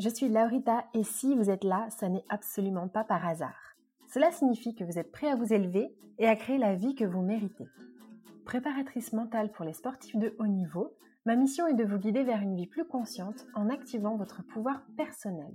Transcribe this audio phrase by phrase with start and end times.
[0.00, 3.76] Je suis Laurita et si vous êtes là, ça n'est absolument pas par hasard.
[4.08, 7.04] Cela signifie que vous êtes prêt à vous élever et à créer la vie que
[7.04, 7.66] vous méritez.
[8.46, 12.40] Préparatrice mentale pour les sportifs de haut niveau, ma mission est de vous guider vers
[12.40, 15.52] une vie plus consciente en activant votre pouvoir personnel.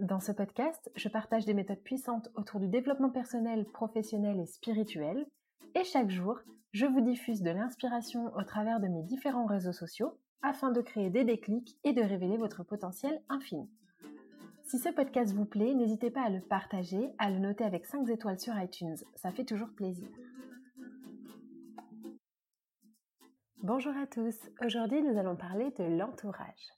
[0.00, 5.24] Dans ce podcast, je partage des méthodes puissantes autour du développement personnel, professionnel et spirituel.
[5.76, 6.40] Et chaque jour,
[6.72, 11.10] je vous diffuse de l'inspiration au travers de mes différents réseaux sociaux afin de créer
[11.10, 13.70] des déclics et de révéler votre potentiel infini.
[14.64, 18.08] Si ce podcast vous plaît, n'hésitez pas à le partager, à le noter avec 5
[18.08, 20.08] étoiles sur iTunes, ça fait toujours plaisir.
[23.62, 26.72] Bonjour à tous, aujourd'hui nous allons parler de l'entourage.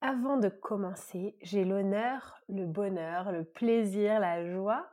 [0.00, 4.88] Avant de commencer, j'ai l'honneur, le bonheur, le plaisir, la joie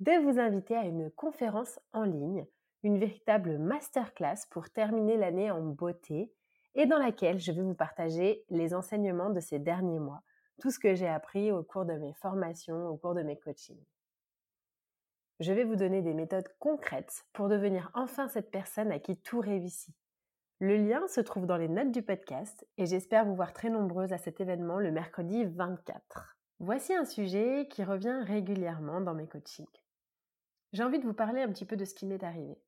[0.00, 2.46] de vous inviter à une conférence en ligne,
[2.82, 6.32] une véritable masterclass pour terminer l'année en beauté
[6.76, 10.22] et dans laquelle je vais vous partager les enseignements de ces derniers mois,
[10.60, 13.84] tout ce que j'ai appris au cours de mes formations, au cours de mes coachings.
[15.40, 19.40] Je vais vous donner des méthodes concrètes pour devenir enfin cette personne à qui tout
[19.40, 19.94] réussit.
[20.60, 24.14] Le lien se trouve dans les notes du podcast et j'espère vous voir très nombreuses
[24.14, 26.38] à cet événement le mercredi 24.
[26.58, 29.66] Voici un sujet qui revient régulièrement dans mes coachings.
[30.72, 32.58] J'ai envie de vous parler un petit peu de ce qui m'est arrivé.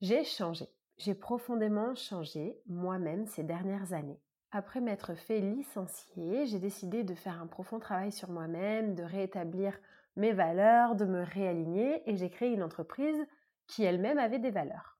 [0.00, 0.68] J'ai changé.
[0.96, 4.20] J'ai profondément changé moi-même ces dernières années.
[4.52, 9.76] Après m'être fait licencier, j'ai décidé de faire un profond travail sur moi-même, de rétablir
[10.14, 13.26] mes valeurs, de me réaligner et j'ai créé une entreprise
[13.66, 14.98] qui elle-même avait des valeurs.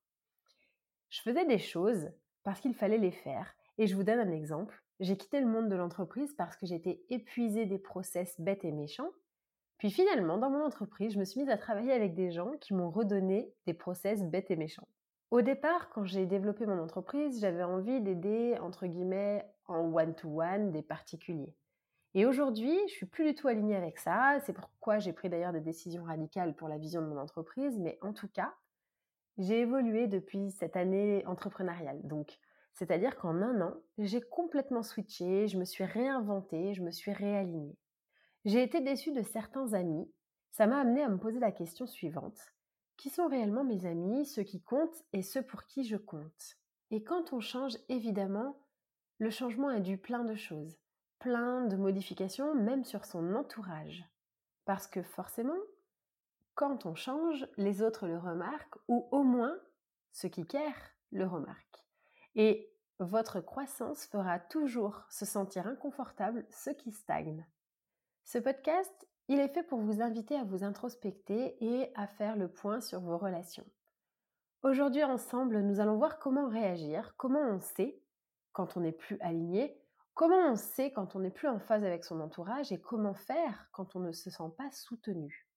[1.11, 2.11] Je faisais des choses
[2.43, 3.55] parce qu'il fallait les faire.
[3.79, 4.83] Et je vous donne un exemple.
[4.99, 9.11] J'ai quitté le monde de l'entreprise parce que j'étais épuisée des process bêtes et méchants.
[9.79, 12.75] Puis finalement, dans mon entreprise, je me suis mise à travailler avec des gens qui
[12.75, 14.89] m'ont redonné des process bêtes et méchants.
[15.35, 20.81] Au départ, quand j'ai développé mon entreprise, j'avais envie d'aider, entre guillemets, en one-to-one des
[20.83, 21.57] particuliers.
[22.15, 24.39] Et aujourd'hui, je suis plus du tout alignée avec ça.
[24.47, 27.77] C'est pourquoi j'ai pris d'ailleurs des décisions radicales pour la vision de mon entreprise.
[27.81, 28.55] Mais en tout cas,
[29.37, 31.99] j'ai évolué depuis cette année entrepreneuriale.
[32.05, 32.39] Donc,
[32.73, 37.77] c'est-à-dire qu'en un an, j'ai complètement switché, je me suis réinventée, je me suis réalignée.
[38.45, 40.09] J'ai été déçue de certains amis.
[40.53, 42.54] Ça m'a amené à me poser la question suivante.
[42.97, 46.57] Qui sont réellement mes amis, ceux qui comptent et ceux pour qui je compte
[46.91, 48.57] Et quand on change, évidemment,
[49.19, 50.79] le changement est dû plein de choses,
[51.19, 54.05] plein de modifications, même sur son entourage.
[54.65, 55.59] Parce que forcément,
[56.55, 59.59] quand on change, les autres le remarquent, ou au moins
[60.13, 61.85] ceux qui care le remarquent.
[62.37, 67.47] Et votre croissance fera toujours se sentir inconfortable ceux qui stagnent.
[68.25, 72.49] Ce podcast, il est fait pour vous inviter à vous introspecter et à faire le
[72.49, 73.67] point sur vos relations.
[74.63, 78.01] Aujourd'hui ensemble, nous allons voir comment réagir, comment on sait
[78.53, 79.79] quand on n'est plus aligné,
[80.15, 83.69] comment on sait quand on n'est plus en phase avec son entourage et comment faire
[83.73, 85.49] quand on ne se sent pas soutenu.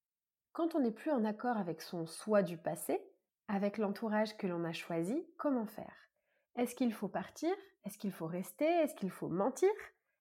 [0.54, 3.02] Quand on n'est plus en accord avec son soi du passé,
[3.48, 6.10] avec l'entourage que l'on a choisi, comment faire?
[6.56, 7.54] Est-ce qu'il faut partir?
[7.86, 8.66] Est-ce qu'il faut rester?
[8.66, 9.70] Est-ce qu'il faut mentir?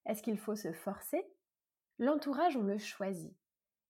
[0.05, 1.25] Est-ce qu'il faut se forcer?
[1.99, 3.35] L'entourage, on le choisit.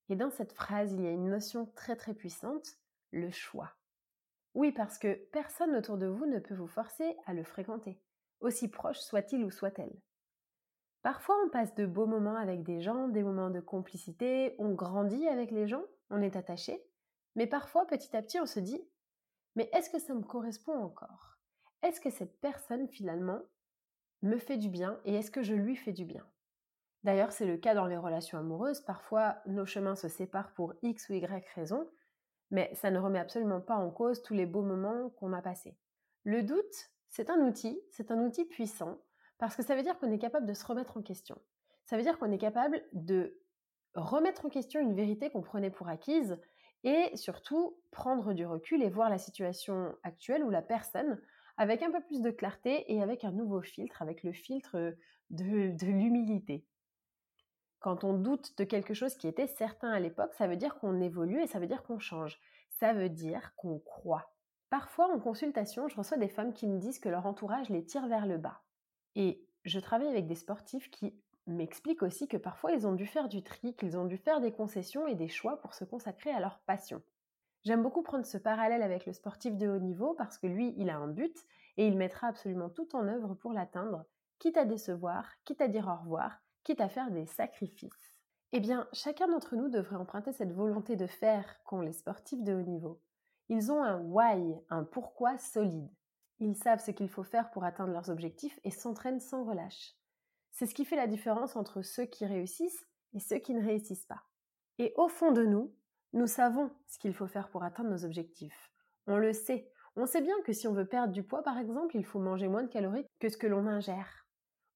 [0.09, 2.77] Et dans cette phrase, il y a une notion très très puissante,
[3.11, 3.73] le choix.
[4.53, 8.01] Oui, parce que personne autour de vous ne peut vous forcer à le fréquenter.
[8.39, 9.99] aussi proche soit-il ou soit-elle.
[11.01, 15.27] Parfois, on passe de beaux moments avec des gens, des moments de complicité, on grandit
[15.27, 16.83] avec les gens, on est attaché,
[17.35, 18.81] mais parfois, petit à petit, on se dit
[19.55, 21.37] Mais est-ce que ça me correspond encore?
[21.83, 23.41] Est-ce que cette personne, finalement,
[24.23, 26.27] me fait du bien et est-ce que je lui fais du bien?
[27.07, 28.81] D'ailleurs, c'est le cas dans les relations amoureuses.
[28.81, 31.87] Parfois, nos chemins se séparent pour X ou Y raison,
[32.51, 35.77] mais ça ne remet absolument pas en cause tous les beaux moments qu'on a passés.
[36.25, 38.97] Le doute, c'est un outil, c'est un outil puissant,
[39.37, 41.39] parce que ça veut dire qu'on est capable de se remettre en question.
[41.85, 43.39] Ça veut dire qu'on est capable de
[43.95, 46.37] remettre en question une vérité qu'on prenait pour acquise
[46.83, 51.21] et surtout prendre du recul et voir la situation actuelle ou la personne
[51.55, 54.93] avec un peu plus de clarté et avec un nouveau filtre, avec le filtre
[55.29, 56.65] de, de l'humilité.
[57.79, 60.99] Quand on doute de quelque chose qui était certain à l'époque, ça veut dire qu'on
[60.99, 62.39] évolue et ça veut dire qu'on change.
[62.69, 64.31] Ça veut dire qu'on croit.
[64.69, 68.07] Parfois, en consultation, je reçois des femmes qui me disent que leur entourage les tire
[68.07, 68.61] vers le bas.
[69.15, 71.15] Et je travaille avec des sportifs qui
[71.45, 74.51] m'expliquent aussi que parfois ils ont dû faire du tri, qu'ils ont dû faire des
[74.51, 77.01] concessions et des choix pour se consacrer à leur passion.
[77.63, 80.89] J'aime beaucoup prendre ce parallèle avec le sportif de haut niveau parce que lui, il
[80.89, 81.35] a un but
[81.77, 84.05] et il mettra absolument tout en œuvre pour l'atteindre,
[84.39, 88.19] quitte à décevoir, quitte à dire au revoir, quitte à faire des sacrifices.
[88.51, 92.53] Eh bien, chacun d'entre nous devrait emprunter cette volonté de faire qu'ont les sportifs de
[92.53, 93.01] haut niveau.
[93.47, 95.89] Ils ont un why, un pourquoi solide.
[96.39, 99.95] Ils savent ce qu'il faut faire pour atteindre leurs objectifs et s'entraînent sans relâche.
[100.51, 104.05] C'est ce qui fait la différence entre ceux qui réussissent et ceux qui ne réussissent
[104.05, 104.23] pas.
[104.77, 105.73] Et au fond de nous,
[106.11, 108.73] nous savons ce qu'il faut faire pour atteindre nos objectifs.
[109.05, 109.71] On le sait.
[109.95, 112.49] On sait bien que si on veut perdre du poids, par exemple, il faut manger
[112.49, 114.26] moins de calories que ce que l'on ingère.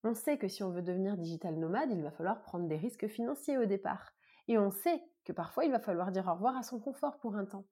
[0.04, 3.06] On sait que si on veut devenir digital nomade, il va falloir prendre des risques
[3.06, 4.12] financiers au départ.
[4.48, 7.36] Et on sait que parfois il va falloir dire au revoir à son confort pour
[7.36, 7.66] un temps.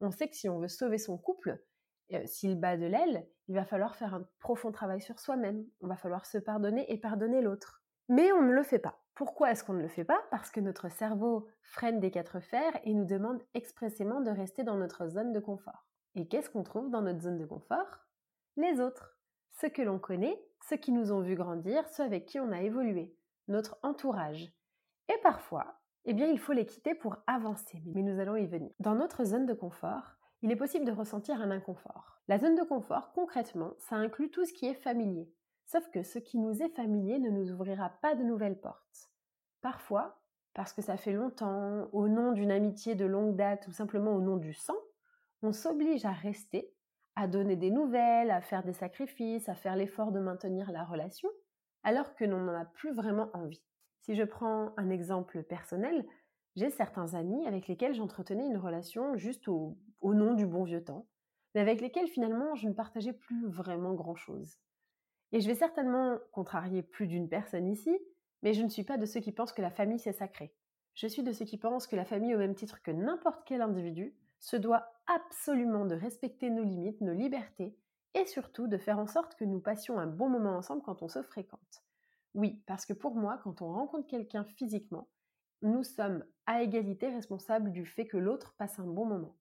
[0.00, 1.62] On sait que si on veut sauver son couple,
[2.12, 5.64] euh, s'il bat de l'aile, il va falloir faire un profond travail sur soi-même.
[5.80, 7.82] On va falloir se pardonner et pardonner l'autre.
[8.08, 9.00] Mais on ne le fait pas.
[9.14, 10.20] Pourquoi est-ce qu'on ne le fait pas?
[10.30, 14.76] Parce que notre cerveau freine des quatre fers et nous demande expressément de rester dans
[14.76, 15.86] notre zone de confort.
[16.14, 18.06] Et qu'est-ce qu'on trouve dans notre zone de confort?
[18.56, 19.18] Les autres.
[19.50, 22.60] Ceux que l'on connaît ceux qui nous ont vu grandir, ceux avec qui on a
[22.60, 23.16] évolué,
[23.48, 24.52] notre entourage.
[25.08, 28.70] Et parfois, eh bien, il faut les quitter pour avancer, mais nous allons y venir.
[28.78, 32.20] Dans notre zone de confort, il est possible de ressentir un inconfort.
[32.28, 35.32] La zone de confort, concrètement, ça inclut tout ce qui est familier.
[35.64, 39.10] Sauf que ce qui nous est familier ne nous ouvrira pas de nouvelles portes.
[39.62, 40.20] Parfois,
[40.52, 44.20] parce que ça fait longtemps, au nom d'une amitié de longue date ou simplement au
[44.20, 44.76] nom du sang,
[45.42, 46.74] on s'oblige à rester
[47.18, 51.28] à donner des nouvelles, à faire des sacrifices, à faire l'effort de maintenir la relation,
[51.82, 53.60] alors que l'on n'en a plus vraiment envie.
[54.02, 56.06] Si je prends un exemple personnel,
[56.54, 60.84] j'ai certains amis avec lesquels j'entretenais une relation juste au, au, nom du bon vieux
[60.84, 61.08] temps,
[61.54, 64.56] mais avec lesquels finalement je ne partageais plus vraiment grand-chose.
[65.32, 67.98] Et je vais certainement contrarier plus d'une personne ici,
[68.42, 70.54] mais je ne suis pas de ceux qui pensent que la famille c'est sacré.
[70.94, 73.60] Je suis de ceux qui pensent que la famille, au même titre que n'importe quel
[73.60, 77.76] individu, se doit absolument de respecter nos limites, nos libertés,
[78.14, 81.08] et surtout de faire en sorte que nous passions un bon moment ensemble quand on
[81.08, 81.82] se fréquente.
[82.34, 85.08] Oui, parce que pour moi, quand on rencontre quelqu'un physiquement,
[85.62, 89.36] nous sommes à égalité responsables du fait que l'autre passe un bon moment.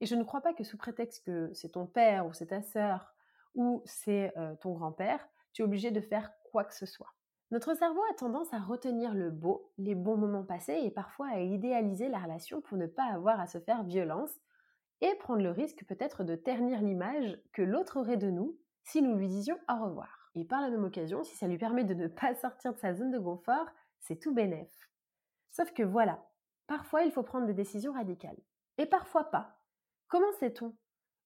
[0.00, 2.62] Et je ne crois pas que sous prétexte que c'est ton père ou c'est ta
[2.62, 3.14] sœur
[3.54, 7.12] ou c'est euh, ton grand-père, tu es obligé de faire quoi que ce soit.
[7.50, 11.40] Notre cerveau a tendance à retenir le beau, les bons moments passés et parfois à
[11.40, 14.30] idéaliser la relation pour ne pas avoir à se faire violence
[15.00, 19.16] et prendre le risque peut-être de ternir l'image que l'autre aurait de nous si nous
[19.16, 20.30] lui disions au revoir.
[20.36, 22.94] Et par la même occasion, si ça lui permet de ne pas sortir de sa
[22.94, 23.66] zone de confort,
[23.98, 24.70] c'est tout bénef.
[25.50, 26.24] Sauf que voilà,
[26.68, 28.38] parfois il faut prendre des décisions radicales.
[28.78, 29.58] Et parfois pas.
[30.06, 30.76] Comment sait-on?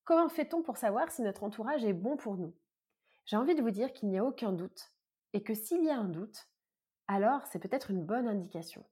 [0.04, 2.54] Comment fait-on pour savoir si notre entourage est bon pour nous?
[3.26, 4.93] J'ai envie de vous dire qu'il n'y a aucun doute
[5.34, 6.48] et que s'il y a un doute,
[7.08, 8.84] alors c'est peut-être une bonne indication.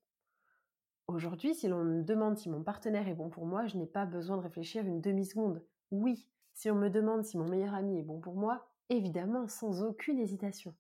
[1.07, 4.07] Aujourd'hui, si l'on me demande si mon partenaire est bon pour moi, je n'ai pas
[4.07, 5.65] besoin de réfléchir une demi-seconde.
[5.93, 9.85] Oui, si on me demande si mon meilleur ami est bon pour moi, évidemment, sans
[9.85, 10.75] aucune hésitation.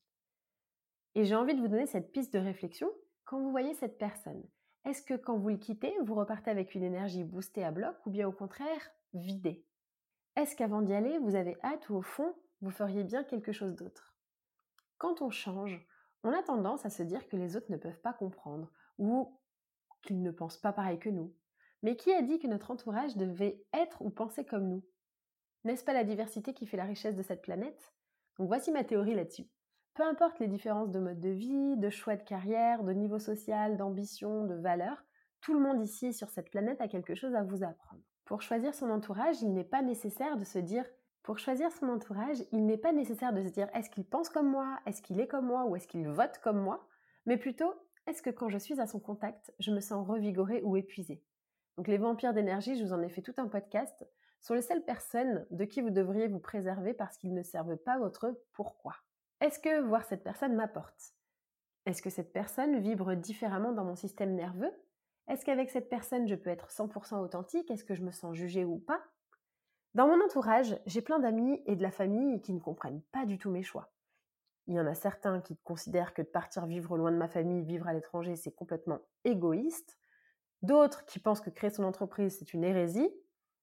[1.14, 2.90] Et j'ai envie de vous donner cette piste de réflexion
[3.24, 4.42] quand vous voyez cette personne.
[4.84, 8.10] Est-ce que quand vous le quittez, vous repartez avec une énergie boostée à bloc ou
[8.10, 9.64] bien au contraire vidée?
[10.34, 13.76] Est-ce qu'avant d'y aller, vous avez hâte ou au fond, vous feriez bien quelque chose
[13.76, 14.11] d'autre?
[15.02, 15.84] Quand on change,
[16.22, 19.36] on a tendance à se dire que les autres ne peuvent pas comprendre ou
[20.00, 21.34] qu'ils ne pensent pas pareil que nous.
[21.82, 24.84] Mais qui a dit que notre entourage devait être ou penser comme nous?
[25.64, 27.92] N'est-ce pas la diversité qui fait la richesse de cette planète?
[28.38, 29.50] Donc voici ma théorie là-dessus.
[29.94, 33.76] Peu importe les différences de mode de vie, de choix de carrière, de niveau social,
[33.76, 35.04] d'ambition, de valeur,
[35.40, 38.04] tout le monde ici sur cette planète a quelque chose à vous apprendre.
[38.24, 40.86] Pour choisir son entourage, il n'est pas nécessaire de se dire
[41.22, 44.50] Pour choisir son entourage, il n'est pas nécessaire de se dire est-ce qu'il pense comme
[44.50, 46.86] moi, est-ce qu'il est comme moi ou est-ce qu'il vote comme moi,
[47.26, 47.72] mais plutôt
[48.08, 51.22] est-ce que quand je suis à son contact, je me sens revigorée ou épuisée?
[51.76, 54.04] Donc les vampires d'énergie, je vous en ai fait tout un podcast,
[54.40, 57.98] sont les seules personnes de qui vous devriez vous préserver parce qu'ils ne servent pas
[57.98, 58.96] votre pourquoi.
[59.40, 61.14] Est-ce que voir cette personne m'apporte?
[61.86, 64.72] Est-ce que cette personne vibre différemment dans mon système nerveux?
[65.28, 67.70] Est-ce qu'avec cette personne je peux être 100% authentique?
[67.70, 69.00] Est-ce que je me sens jugée ou pas?
[69.94, 73.38] Dans mon entourage, j'ai plein d'amis et de la famille qui ne comprennent pas du
[73.38, 73.92] tout mes choix.
[74.66, 77.62] Il y en a certains qui considèrent que de partir vivre loin de ma famille,
[77.62, 79.98] vivre à l'étranger, c'est complètement égoïste.
[80.62, 83.10] D'autres qui pensent que créer son entreprise, c'est une hérésie.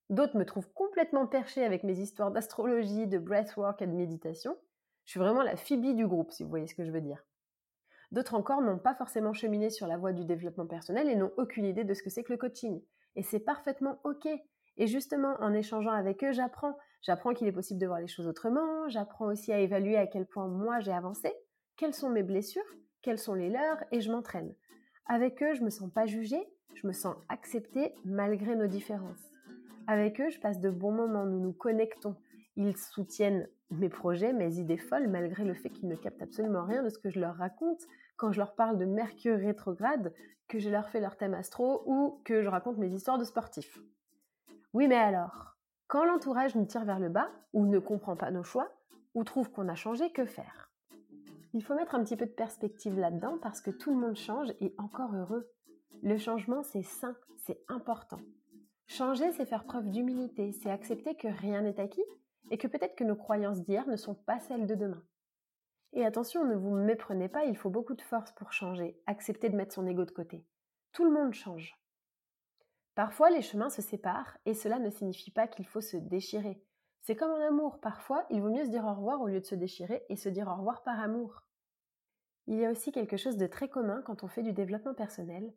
[0.09, 4.55] D'autres me trouvent complètement perché avec mes histoires d'astrologie, de breathwork et de méditation.
[5.05, 7.25] Je suis vraiment la phibie du groupe, si vous voyez ce que je veux dire.
[8.12, 11.65] D'autres encore n'ont pas forcément cheminé sur la voie du développement personnel et n'ont aucune
[11.65, 12.83] idée de ce que c'est que le coaching.
[13.15, 14.27] Et c'est parfaitement OK.
[14.79, 16.75] Et justement, en échangeant avec eux, j'apprends.
[17.01, 20.25] J'apprends qu'il est possible de voir les choses autrement, j'apprends aussi à évaluer à quel
[20.25, 21.31] point moi j'ai avancé,
[21.77, 22.62] quelles sont mes blessures,
[23.01, 24.53] quelles sont les leurs, et je m'entraîne.
[25.05, 29.31] Avec eux, je me sens pas jugée, je me sens acceptée malgré nos différences.
[29.88, 32.15] Avec eux, je passe de bons moments, nous nous connectons.
[32.57, 36.83] Ils soutiennent mes projets, mes idées folles, malgré le fait qu'ils ne captent absolument rien
[36.83, 37.81] de ce que je leur raconte
[38.17, 40.13] quand je leur parle de Mercure rétrograde,
[40.50, 43.79] que je leur fais leur thème astro ou que je raconte mes histoires de sportifs.
[44.73, 45.57] Oui, mais alors,
[45.88, 48.69] quand l'entourage nous tire vers le bas, ou ne comprend pas nos choix,
[49.15, 50.71] ou trouve qu'on a changé, que faire?
[51.53, 54.53] Il faut mettre un petit peu de perspective là-dedans parce que tout le monde change
[54.59, 55.49] et encore heureux.
[56.03, 58.19] Le changement, c'est sain, c'est important.
[58.85, 62.05] Changer, c'est faire preuve d'humilité, c'est accepter que rien n'est acquis
[62.51, 65.03] et que peut-être que nos croyances d'hier ne sont pas celles de demain.
[65.93, 69.55] Et attention, ne vous méprenez pas, il faut beaucoup de force pour changer, accepter de
[69.55, 70.45] mettre son ego de côté.
[70.91, 71.78] Tout le monde change.
[72.99, 76.61] Parfois, les chemins se séparent et cela ne signifie pas qu'il faut se déchirer.
[76.99, 79.45] C'est comme en amour, parfois, il vaut mieux se dire au revoir au lieu de
[79.45, 81.45] se déchirer et se dire au revoir par amour.
[82.47, 85.53] Il y a aussi quelque chose de très commun quand on fait du développement personnel,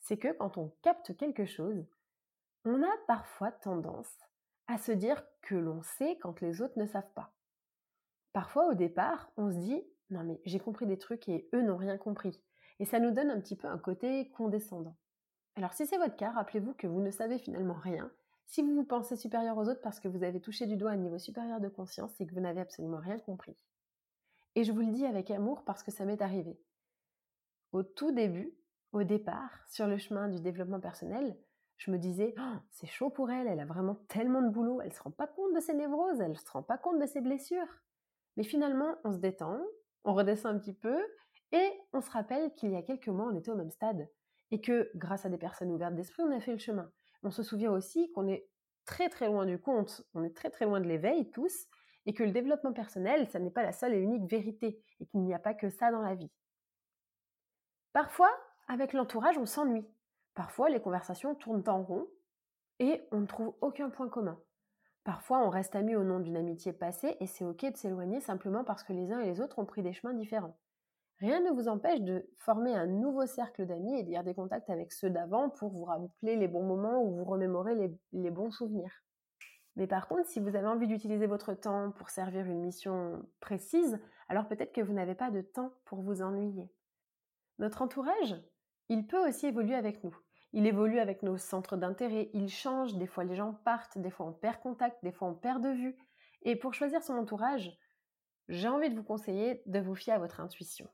[0.00, 1.86] c'est que quand on capte quelque chose,
[2.64, 4.18] on a parfois tendance
[4.66, 7.32] à se dire que l'on sait quand les autres ne savent pas.
[8.32, 9.80] Parfois, au départ, on se dit
[10.10, 12.42] non mais j'ai compris des trucs et eux n'ont rien compris.
[12.80, 14.96] Et ça nous donne un petit peu un côté condescendant.
[15.56, 18.10] Alors si c'est votre cas, rappelez-vous que vous ne savez finalement rien.
[18.46, 20.96] Si vous vous pensez supérieur aux autres parce que vous avez touché du doigt un
[20.96, 23.56] niveau supérieur de conscience, c'est que vous n'avez absolument rien compris.
[24.56, 26.58] Et je vous le dis avec amour parce que ça m'est arrivé.
[27.72, 28.52] Au tout début,
[28.92, 31.36] au départ, sur le chemin du développement personnel,
[31.76, 34.92] je me disais, oh, c'est chaud pour elle, elle a vraiment tellement de boulot, elle
[34.92, 37.20] se rend pas compte de ses névroses, elle ne se rend pas compte de ses
[37.20, 37.80] blessures.
[38.36, 39.60] Mais finalement, on se détend,
[40.04, 41.00] on redescend un petit peu,
[41.52, 44.08] et on se rappelle qu'il y a quelques mois, on était au même stade.
[44.50, 46.90] Et que, grâce à des personnes ouvertes d'esprit, on a fait le chemin.
[47.22, 48.48] On se souvient aussi qu'on est
[48.84, 51.66] très très loin du compte, on est très très loin de l'éveil tous,
[52.06, 55.20] et que le développement personnel, ça n'est pas la seule et unique vérité, et qu'il
[55.20, 56.30] n'y a pas que ça dans la vie.
[57.92, 58.30] Parfois,
[58.68, 59.86] avec l'entourage, on s'ennuie.
[60.34, 62.06] Parfois, les conversations tournent en rond
[62.78, 64.40] et on ne trouve aucun point commun.
[65.02, 68.64] Parfois, on reste amis au nom d'une amitié passée et c'est ok de s'éloigner simplement
[68.64, 70.56] parce que les uns et les autres ont pris des chemins différents.
[71.20, 74.90] Rien ne vous empêche de former un nouveau cercle d'amis et de garder contact avec
[74.92, 79.02] ceux d'avant pour vous rappeler les bons moments ou vous remémorer les, les bons souvenirs.
[79.76, 83.98] Mais par contre, si vous avez envie d'utiliser votre temps pour servir une mission précise,
[84.28, 86.70] alors peut-être que vous n'avez pas de temps pour vous ennuyer.
[87.58, 88.36] Notre entourage,
[88.88, 90.16] il peut aussi évoluer avec nous.
[90.52, 94.26] Il évolue avec nos centres d'intérêt, il change, des fois les gens partent, des fois
[94.26, 95.96] on perd contact, des fois on perd de vue.
[96.42, 97.70] Et pour choisir son entourage,
[98.48, 100.88] j'ai envie de vous conseiller de vous fier à votre intuition.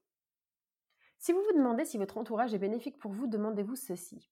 [1.18, 4.30] Si vous vous demandez si votre entourage est bénéfique pour vous, demandez-vous ceci.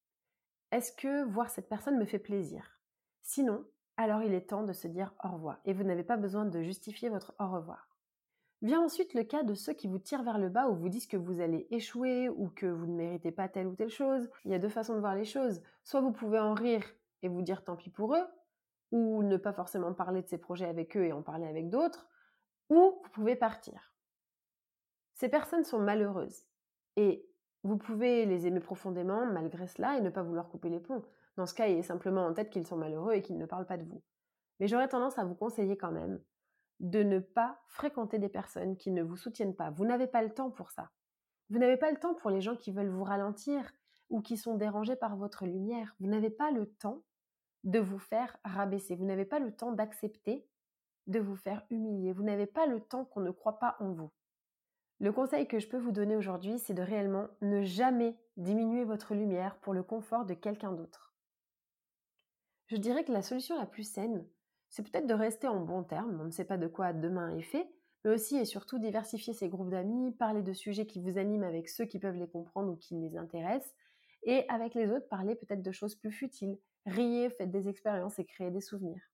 [0.71, 2.79] Est-ce que voir cette personne me fait plaisir?
[3.23, 3.65] Sinon,
[3.97, 6.63] alors il est temps de se dire au revoir et vous n'avez pas besoin de
[6.63, 7.89] justifier votre au revoir.
[8.63, 11.07] Vient ensuite le cas de ceux qui vous tirent vers le bas ou vous disent
[11.07, 14.31] que vous allez échouer ou que vous ne méritez pas telle ou telle chose.
[14.45, 15.61] Il y a deux façons de voir les choses.
[15.83, 16.85] Soit vous pouvez en rire
[17.23, 18.27] et vous dire tant pis pour eux,
[18.91, 22.09] ou ne pas forcément parler de ces projets avec eux et en parler avec d'autres,
[22.71, 23.93] ou vous pouvez partir.
[25.15, 26.47] Ces personnes sont malheureuses
[26.97, 27.27] et
[27.63, 31.03] vous pouvez les aimer profondément malgré cela et ne pas vouloir couper les ponts.
[31.37, 33.67] Dans ce cas, il est simplement en tête qu'ils sont malheureux et qu'ils ne parlent
[33.67, 34.03] pas de vous.
[34.61, 36.21] Mais j'aurais tendance à vous conseiller quand même
[36.81, 39.71] de ne pas fréquenter des personnes qui ne vous soutiennent pas.
[39.71, 40.91] Vous n'avez pas le temps pour ça.
[41.51, 43.73] Vous n'avez pas le temps pour les gens qui veulent vous ralentir
[44.11, 45.95] ou qui sont dérangés par votre lumière.
[46.01, 47.03] Vous n'avez pas le temps
[47.65, 48.95] de vous faire rabaisser.
[48.95, 50.47] Vous n'avez pas le temps d'accepter
[51.07, 52.13] de vous faire humilier.
[52.13, 54.11] Vous n'avez pas le temps qu'on ne croit pas en vous.
[55.01, 59.15] Le conseil que je peux vous donner aujourd'hui, c'est de réellement ne jamais diminuer votre
[59.15, 61.15] lumière pour le confort de quelqu'un d'autre.
[62.67, 64.27] Je dirais que la solution la plus saine,
[64.69, 67.43] c'est peut-être de rester en bon terme, on ne sait pas de quoi demain est
[67.43, 67.69] fait,
[68.05, 71.69] mais aussi et surtout diversifier ses groupes d'amis, parler de sujets qui vous animent avec
[71.69, 73.75] ceux qui peuvent les comprendre ou qui les intéressent,
[74.23, 78.25] et avec les autres, parler peut-être de choses plus futiles, riez, faites des expériences et
[78.25, 79.14] créez des souvenirs.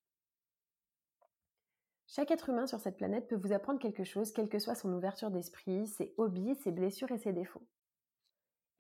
[2.13, 4.93] Chaque être humain sur cette planète peut vous apprendre quelque chose, quelle que soit son
[4.93, 7.65] ouverture d'esprit, ses hobbies, ses blessures et ses défauts.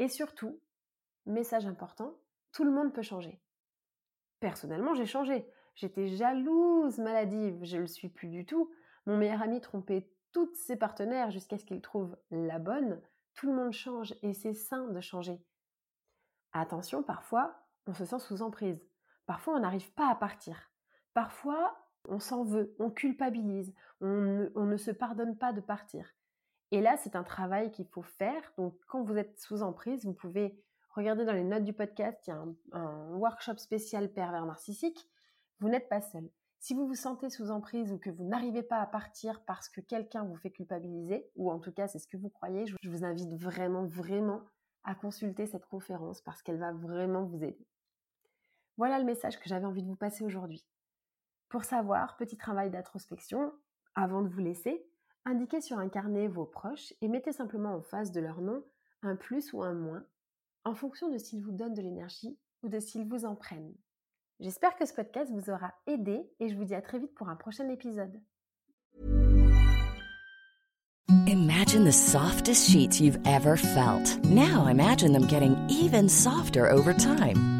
[0.00, 0.60] Et surtout,
[1.26, 2.18] message important,
[2.50, 3.40] tout le monde peut changer.
[4.40, 5.48] Personnellement, j'ai changé.
[5.76, 8.72] J'étais jalouse, maladive, je ne le suis plus du tout.
[9.06, 13.00] Mon meilleur ami trompait toutes ses partenaires jusqu'à ce qu'il trouve la bonne.
[13.34, 15.40] Tout le monde change et c'est sain de changer.
[16.52, 18.84] Attention, parfois, on se sent sous emprise.
[19.26, 20.72] Parfois, on n'arrive pas à partir.
[21.14, 26.06] Parfois, on s'en veut, on culpabilise, on ne, se pardonne pas de partir.
[26.70, 28.52] Et là, c'est un travail qu'il faut faire.
[28.56, 32.30] Donc, quand vous êtes sous emprise, vous pouvez regarder dans les notes du podcast, il
[32.30, 35.08] y a un workshop spécial pervers narcissique
[35.60, 36.28] vous n'êtes pas seul.
[36.58, 39.80] Si vous vous sentez sous emprise ou que vous n'arrivez pas à partir parce que
[39.80, 43.04] quelqu'un vous fait culpabiliser, ou en tout cas c'est ce que vous croyez, je vous
[43.04, 44.42] invite vraiment, vraiment
[44.84, 47.66] à consulter cette conférence parce qu'elle va vraiment vous aider.
[48.76, 50.64] Voilà le message que j'avais envie de vous passer aujourd'hui.
[51.50, 53.52] Pour savoir, petit travail d'introspection,
[53.96, 54.86] avant de vous laisser,
[55.24, 58.64] indiquez sur un carnet vos proches et mettez simplement en face de leur nom
[59.02, 60.04] un plus ou un moins,
[60.64, 63.74] en fonction de s'ils vous donnent de l'énergie ou de s'ils vous en prennent.
[64.38, 67.28] J'espère que ce podcast vous aura aidé et je vous dis à très vite pour
[67.28, 68.20] un prochain épisode.
[71.26, 74.22] Imagine the softest sheets you've ever felt.
[74.24, 77.59] Now imagine them getting even softer over time.